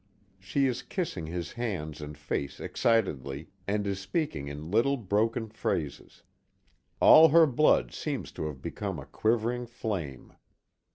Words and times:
She 0.39 0.65
is 0.65 0.81
kissing 0.81 1.27
his 1.27 1.51
hands 1.51 2.01
and 2.01 2.17
face 2.17 2.59
excitedly, 2.59 3.49
and 3.67 3.85
is 3.85 3.99
speaking 3.99 4.47
in 4.47 4.71
little 4.71 4.97
broken 4.97 5.47
phrases. 5.47 6.23
All 6.99 7.29
her 7.29 7.45
blood 7.45 7.93
seems 7.93 8.31
to 8.31 8.47
have 8.47 8.63
become 8.63 8.97
a 8.97 9.05
quivering 9.05 9.67
flame. 9.67 10.33